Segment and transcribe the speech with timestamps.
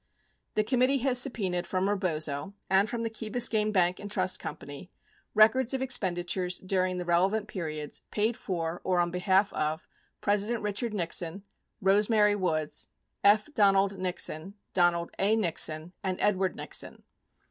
[0.55, 4.39] The committee has subpenaed from Rebozo and from the Key Bis cayne Bank & Trust
[4.39, 4.57] Co.
[5.35, 9.87] records of expenditures during the relevant periods paid for or on behalf of
[10.19, 11.43] President Richard Nixon,
[11.81, 12.87] Rose Mary Woods,
[13.23, 13.53] F.
[13.53, 15.35] Donald Nixon, Donald A.
[15.35, 17.03] Nixon, and Edward Nixon.